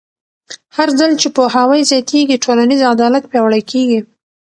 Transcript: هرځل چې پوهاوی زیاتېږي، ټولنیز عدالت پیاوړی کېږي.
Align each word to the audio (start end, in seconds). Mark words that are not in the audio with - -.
هرځل 0.75 1.11
چې 1.21 1.27
پوهاوی 1.35 1.81
زیاتېږي، 1.89 2.41
ټولنیز 2.45 2.81
عدالت 2.93 3.23
پیاوړی 3.31 3.61
کېږي. 3.71 3.99